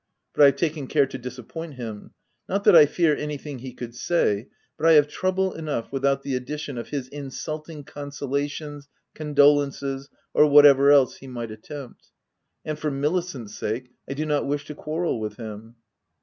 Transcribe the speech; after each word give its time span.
but 0.33 0.41
I 0.41 0.45
have 0.47 0.55
taken 0.55 0.87
care 0.87 1.05
to 1.05 1.17
disappoint 1.19 1.75
him; 1.75 2.15
not 2.49 2.63
that 2.63 2.75
I 2.75 2.87
fear 2.87 3.15
anything 3.15 3.59
he 3.59 3.71
could 3.71 3.93
say, 3.93 4.47
but 4.75 4.87
I 4.87 4.93
have 4.93 5.07
trouble 5.07 5.53
enough 5.53 5.91
without 5.91 6.23
the 6.23 6.33
addition 6.35 6.79
of 6.79 6.89
his 6.89 7.07
insulting 7.09 7.83
consolations, 7.83 8.89
con 9.13 9.35
dolences, 9.35 10.09
or 10.33 10.47
whatever 10.49 10.89
else 10.89 11.17
he 11.17 11.27
might 11.27 11.51
attempt; 11.51 12.07
and, 12.65 12.79
for 12.79 12.89
Milicent's 12.89 13.53
sake, 13.55 13.91
I 14.09 14.15
do 14.15 14.25
not 14.25 14.47
wish 14.47 14.65
to 14.65 14.73
quar 14.73 15.03
rel 15.03 15.19
with 15.19 15.37
him. 15.37 15.75